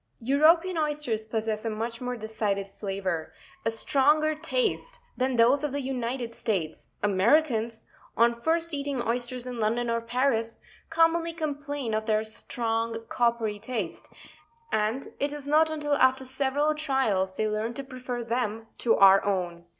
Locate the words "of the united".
5.63-6.33